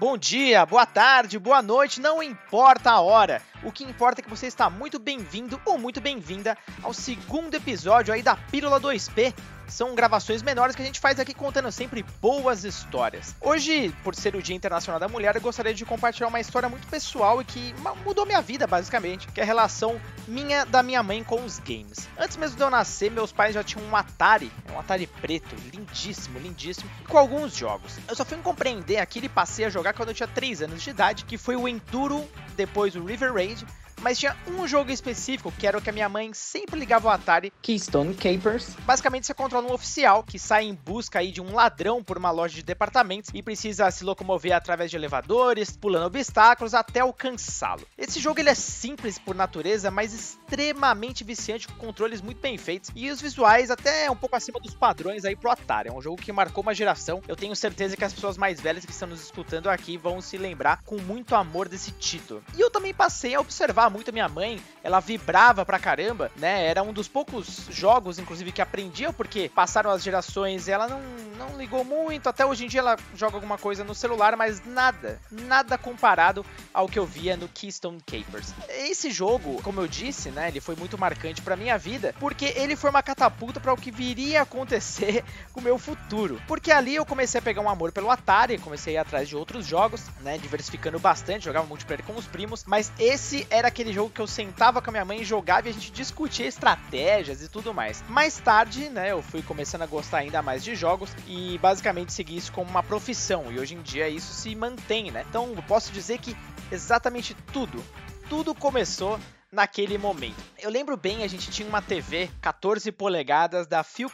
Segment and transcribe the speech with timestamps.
[0.00, 3.42] Bom dia, boa tarde, boa noite, não importa a hora.
[3.62, 8.14] O que importa é que você está muito bem-vindo ou muito bem-vinda ao segundo episódio
[8.14, 9.34] aí da Pílula 2P.
[9.70, 13.34] São gravações menores que a gente faz aqui contando sempre boas histórias.
[13.40, 16.86] Hoje, por ser o Dia Internacional da Mulher, eu gostaria de compartilhar uma história muito
[16.88, 17.74] pessoal e que
[18.04, 22.08] mudou minha vida, basicamente, que é a relação minha da minha mãe com os games.
[22.18, 26.38] Antes mesmo de eu nascer, meus pais já tinham um Atari, um Atari preto, lindíssimo,
[26.38, 27.96] lindíssimo, com alguns jogos.
[28.08, 30.90] Eu só fui compreender aquilo e passei a jogar quando eu tinha 3 anos de
[30.90, 33.64] idade, que foi o Enduro, depois o River Raid,
[34.00, 37.10] mas tinha um jogo específico que era o que a minha mãe sempre ligava o
[37.10, 37.52] Atari.
[37.62, 38.74] Keystone Capers.
[38.86, 42.30] Basicamente você controla um oficial que sai em busca aí de um ladrão por uma
[42.30, 47.86] loja de departamentos e precisa se locomover através de elevadores, pulando obstáculos até alcançá-lo.
[47.96, 52.90] Esse jogo ele é simples por natureza, mas extremamente viciante com controles muito bem feitos
[52.94, 55.88] e os visuais até um pouco acima dos padrões aí pro Atari.
[55.88, 57.22] É um jogo que marcou uma geração.
[57.26, 60.38] Eu tenho certeza que as pessoas mais velhas que estão nos escutando aqui vão se
[60.38, 62.42] lembrar com muito amor desse título.
[62.56, 66.66] E eu também passei a observar muito a minha mãe, ela vibrava pra caramba, né?
[66.66, 71.00] Era um dos poucos jogos, inclusive, que aprendia, porque passaram as gerações e ela não,
[71.36, 72.28] não ligou muito.
[72.28, 76.88] Até hoje em dia ela joga alguma coisa no celular, mas nada, nada comparado ao
[76.88, 78.54] que eu via no Keystone Capers.
[78.68, 80.48] Esse jogo, como eu disse, né?
[80.48, 83.90] Ele foi muito marcante pra minha vida, porque ele foi uma catapulta para o que
[83.90, 86.40] viria a acontecer com o meu futuro.
[86.46, 89.36] Porque ali eu comecei a pegar um amor pelo Atari, comecei a ir atrás de
[89.36, 90.38] outros jogos, né?
[90.38, 94.26] Diversificando bastante, jogava multiplayer com os primos, mas esse era aquele aquele jogo que eu
[94.26, 98.04] sentava com a minha mãe, jogava e a gente discutia estratégias e tudo mais.
[98.08, 102.36] Mais tarde, né, eu fui começando a gostar ainda mais de jogos e basicamente segui
[102.36, 103.50] isso como uma profissão.
[103.50, 105.24] E hoje em dia isso se mantém, né?
[105.28, 106.36] Então eu posso dizer que
[106.70, 107.82] exatamente tudo,
[108.28, 109.18] tudo começou
[109.50, 110.36] naquele momento.
[110.62, 114.10] Eu lembro bem, a gente tinha uma TV 14 polegadas da Philco.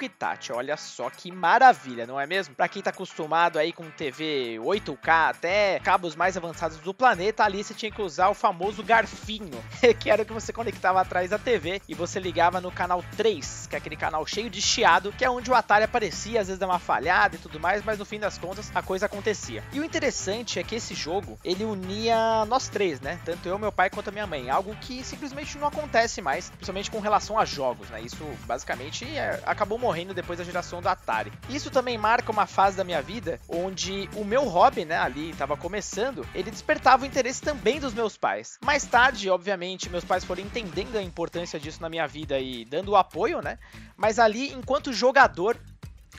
[0.53, 2.55] Olha só que maravilha, não é mesmo?
[2.55, 7.65] Para quem tá acostumado aí com TV 8K, até cabos mais avançados do planeta, ali
[7.65, 9.59] você tinha que usar o famoso garfinho,
[9.99, 13.67] que era o que você conectava atrás da TV e você ligava no canal 3,
[13.69, 16.61] que é aquele canal cheio de chiado, que é onde o Atari aparecia, às vezes
[16.61, 19.65] dava uma falhada e tudo mais, mas no fim das contas a coisa acontecia.
[19.73, 23.19] E o interessante é que esse jogo, ele unia nós três, né?
[23.25, 26.91] Tanto eu, meu pai quanto a minha mãe, algo que simplesmente não acontece mais, principalmente
[26.91, 28.01] com relação a jogos, né?
[28.01, 31.33] Isso basicamente é, acabou morrendo depois da geração do Atari.
[31.49, 35.57] Isso também marca uma fase da minha vida onde o meu hobby, né, ali estava
[35.57, 38.59] começando, ele despertava o interesse também dos meus pais.
[38.65, 42.91] Mais tarde, obviamente, meus pais foram entendendo a importância disso na minha vida e dando
[42.91, 43.59] o apoio, né?
[43.97, 45.57] Mas ali, enquanto jogador,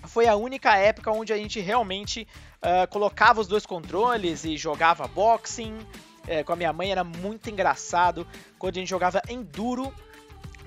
[0.06, 2.28] foi a única época onde a gente realmente
[2.58, 5.78] uh, colocava os dois controles e jogava boxing,
[6.28, 8.28] é, com a minha mãe era muito engraçado.
[8.60, 9.94] Quando a gente jogava Enduro,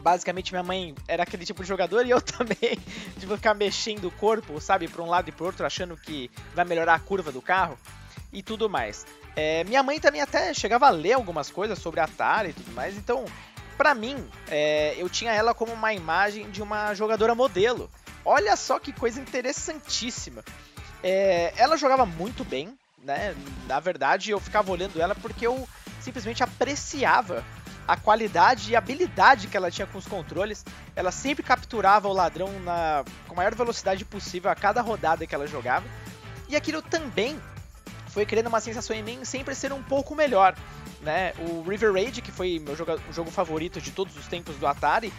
[0.00, 2.78] basicamente minha mãe era aquele tipo de jogador e eu também,
[3.16, 6.64] de ficar mexendo o corpo, sabe, para um lado e para outro, achando que vai
[6.64, 7.78] melhorar a curva do carro
[8.32, 9.06] e tudo mais.
[9.36, 12.96] É, minha mãe também até chegava a ler algumas coisas sobre Atari e tudo mais,
[12.96, 13.24] então,
[13.76, 14.16] para mim,
[14.48, 17.90] é, eu tinha ela como uma imagem de uma jogadora modelo.
[18.24, 20.44] Olha só que coisa interessantíssima.
[21.02, 23.34] É, ela jogava muito bem, né?
[23.66, 25.66] Na verdade, eu ficava olhando ela porque eu
[26.00, 27.44] simplesmente apreciava
[27.86, 30.64] a qualidade e habilidade que ela tinha com os controles.
[30.94, 35.34] Ela sempre capturava o ladrão na, com a maior velocidade possível a cada rodada que
[35.34, 35.86] ela jogava.
[36.48, 37.40] E aquilo também
[38.08, 40.56] foi criando uma sensação em mim sempre ser um pouco melhor.
[41.00, 41.32] Né?
[41.38, 45.12] O River Raid, que foi meu jogo, jogo favorito de todos os tempos do Atari,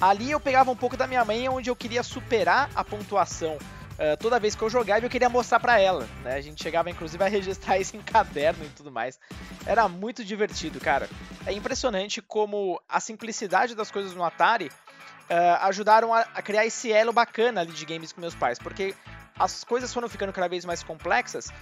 [0.00, 3.58] ali eu pegava um pouco da minha mãe onde eu queria superar a pontuação
[3.94, 6.34] Uh, toda vez que eu jogava eu queria mostrar para ela, né?
[6.34, 9.18] A gente chegava inclusive a registrar isso em caderno e tudo mais.
[9.64, 11.08] Era muito divertido, cara.
[11.46, 16.92] É impressionante como a simplicidade das coisas no Atari uh, ajudaram a, a, criar esse
[16.92, 18.94] elo bacana ali de games com meus pais, porque
[19.38, 21.52] as coisas foram ficando cada vez mais complexas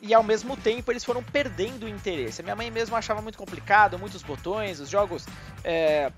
[0.00, 2.40] e ao mesmo tempo eles foram perdendo o interesse.
[2.40, 5.26] A minha mãe mesmo achava muito complicado, muitos botões, os jogos.
[5.62, 6.10] É,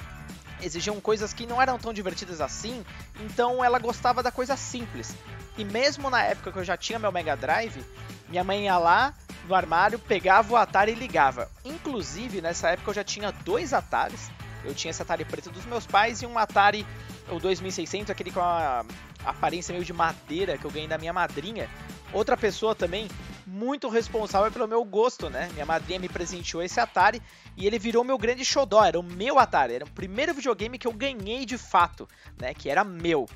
[0.63, 2.85] exigiam coisas que não eram tão divertidas assim,
[3.21, 5.15] então ela gostava da coisa simples.
[5.57, 7.85] E mesmo na época que eu já tinha meu Mega Drive,
[8.29, 9.15] minha mãe ia lá
[9.47, 11.51] no armário, pegava o Atari e ligava.
[11.65, 14.31] Inclusive, nessa época eu já tinha dois Ataris.
[14.65, 16.87] Eu tinha esse Atari preto dos meus pais e um Atari,
[17.31, 18.85] o 2600, aquele com a
[19.25, 21.69] aparência meio de madeira que eu ganhei da minha madrinha.
[22.13, 23.09] Outra pessoa também
[23.47, 25.51] muito responsável pelo meu gosto, né?
[25.53, 27.21] Minha madrinha me presenteou esse Atari
[27.57, 30.87] e ele virou meu grande xodó, era o meu Atari, era o primeiro videogame que
[30.87, 32.09] eu ganhei de fato,
[32.41, 32.55] né?
[32.55, 33.29] Que era meu.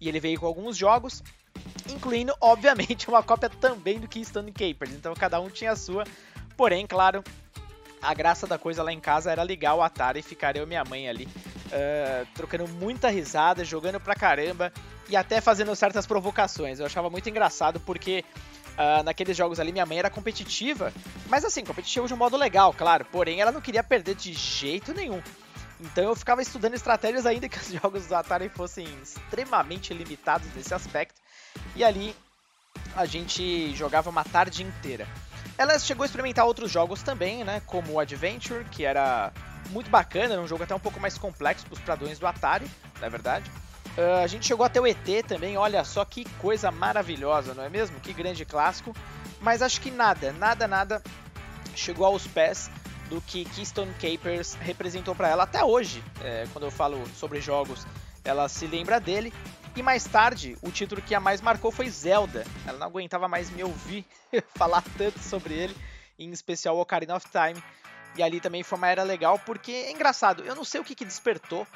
[0.00, 1.22] E ele veio com alguns jogos,
[1.90, 4.92] incluindo, obviamente, uma cópia também do Keystone Capers.
[4.92, 6.04] Então cada um tinha a sua.
[6.56, 7.22] Porém, claro,
[8.02, 10.66] a graça da coisa lá em casa era ligar o Atari e ficar eu e
[10.66, 14.72] minha mãe ali, uh, trocando muita risada, jogando pra caramba
[15.08, 16.78] e até fazendo certas provocações.
[16.78, 18.24] Eu achava muito engraçado porque
[18.70, 20.90] Uh, naqueles jogos ali, minha mãe era competitiva,
[21.28, 23.04] mas assim, competitiva de um modo legal, claro.
[23.04, 25.20] Porém, ela não queria perder de jeito nenhum.
[25.80, 30.74] Então eu ficava estudando estratégias ainda que os jogos do Atari fossem extremamente limitados nesse
[30.74, 31.20] aspecto.
[31.74, 32.14] E ali
[32.94, 35.06] a gente jogava uma tarde inteira.
[35.56, 37.60] Ela chegou a experimentar outros jogos também, né?
[37.66, 39.32] Como o Adventure, que era
[39.70, 42.70] muito bacana, era um jogo até um pouco mais complexo para os padrões do Atari,
[43.00, 43.50] na é verdade.
[43.96, 47.68] Uh, a gente chegou até o ET também, olha só que coisa maravilhosa, não é
[47.68, 48.00] mesmo?
[48.00, 48.94] Que grande clássico.
[49.40, 51.02] Mas acho que nada, nada, nada
[51.74, 52.70] chegou aos pés
[53.10, 56.02] do que Keystone Capers representou para ela até hoje.
[56.22, 57.84] É, quando eu falo sobre jogos,
[58.24, 59.34] ela se lembra dele.
[59.76, 62.46] E mais tarde, o título que a mais marcou foi Zelda.
[62.66, 64.06] Ela não aguentava mais me ouvir
[64.54, 65.76] falar tanto sobre ele,
[66.18, 67.62] em especial Ocarina of Time.
[68.16, 70.94] E ali também foi uma era legal, porque é engraçado, eu não sei o que,
[70.94, 71.66] que despertou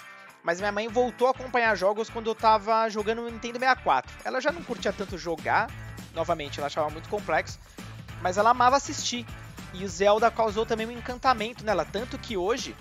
[0.45, 4.15] mas minha mãe voltou a acompanhar jogos quando eu tava jogando no Nintendo 64.
[4.25, 5.71] Ela já não curtia tanto jogar,
[6.13, 7.59] novamente, ela achava muito complexo,
[8.21, 9.27] mas ela amava assistir.
[9.75, 12.77] E o Zelda causou também um encantamento nela, tanto que hoje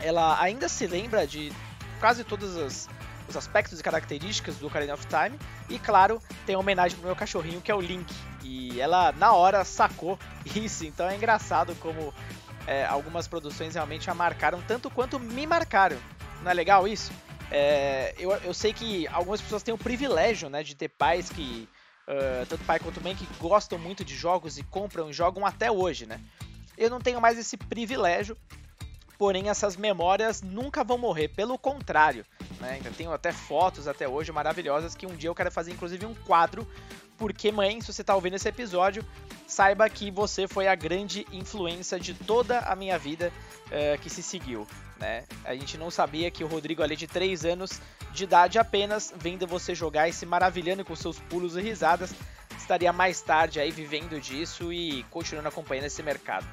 [0.00, 1.52] ela ainda se lembra de
[2.00, 2.88] quase todos os,
[3.28, 5.38] os aspectos e características do Ocarina of Time.
[5.68, 8.12] E claro, tem homenagem pro meu cachorrinho que é o Link.
[8.42, 10.18] E ela na hora sacou
[10.54, 12.12] isso, então é engraçado como
[12.66, 15.96] é, algumas produções realmente a marcaram tanto quanto me marcaram.
[16.42, 17.12] Não é legal isso?
[17.50, 21.68] É, eu, eu sei que algumas pessoas têm o privilégio né, de ter pais que,
[22.08, 25.70] uh, tanto pai quanto mãe, que gostam muito de jogos e compram e jogam até
[25.70, 26.20] hoje, né?
[26.76, 28.36] Eu não tenho mais esse privilégio,
[29.18, 32.24] porém essas memórias nunca vão morrer, pelo contrário.
[32.60, 32.80] Né?
[32.96, 36.66] Tenho até fotos até hoje maravilhosas que um dia eu quero fazer inclusive um quadro,
[37.18, 39.04] porque mãe, se você está ouvindo esse episódio,
[39.46, 43.32] saiba que você foi a grande influência de toda a minha vida
[43.66, 44.66] uh, que se seguiu
[44.98, 45.24] né?
[45.44, 47.80] A gente não sabia que o Rodrigo, ali de 3 anos
[48.12, 52.14] de idade apenas, vendo você jogar e se maravilhando com seus pulos e risadas,
[52.56, 56.46] estaria mais tarde aí vivendo disso e continuando acompanhando esse mercado.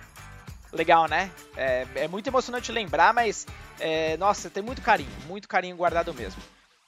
[0.73, 1.31] Legal, né?
[1.55, 3.45] É, é muito emocionante lembrar, mas
[3.79, 6.41] é, nossa, tem muito carinho, muito carinho guardado mesmo.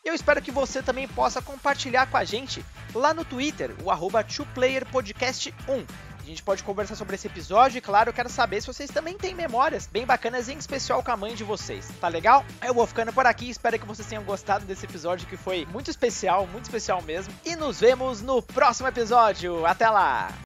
[0.03, 4.23] Eu espero que você também possa compartilhar com a gente lá no Twitter, o arroba
[4.23, 5.85] 2playerpodcast1.
[6.25, 9.15] A gente pode conversar sobre esse episódio e, claro, eu quero saber se vocês também
[9.15, 11.87] têm memórias bem bacanas, em especial com a mãe de vocês.
[12.01, 12.43] Tá legal?
[12.63, 15.91] Eu vou ficando por aqui, espero que vocês tenham gostado desse episódio que foi muito
[15.91, 17.31] especial, muito especial mesmo.
[17.45, 19.67] E nos vemos no próximo episódio.
[19.67, 20.29] Até lá!